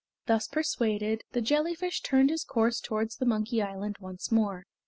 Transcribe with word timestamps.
Thus 0.25 0.47
persuaded, 0.47 1.21
the 1.33 1.41
jellyfish 1.41 2.01
turned 2.01 2.31
his 2.31 2.43
course 2.43 2.79
towards 2.79 3.17
the 3.17 3.25
Monkey 3.27 3.61
Island 3.61 3.97
once 3.99 4.31
more. 4.31 4.65